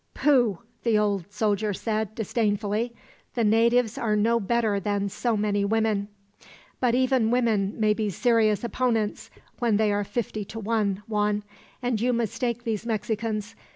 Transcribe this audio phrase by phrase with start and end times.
[0.15, 2.91] "Pooh!" the old soldier said, disdainfully.
[3.35, 6.07] "The natives are no better than so many women."
[6.79, 9.29] "But even women may be serious opponents,
[9.59, 11.43] when they are fifty to one, Juan;
[11.83, 13.55] and you mistake these Mexicans.